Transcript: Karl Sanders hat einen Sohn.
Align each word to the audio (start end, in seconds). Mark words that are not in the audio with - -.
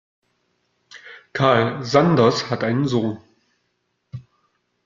Karl 1.31 1.83
Sanders 1.85 2.49
hat 2.49 2.63
einen 2.63 2.87
Sohn. 2.87 3.21